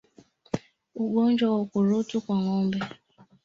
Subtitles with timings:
[1.03, 2.79] Ugonjwa wa ukurutu kwa ngombe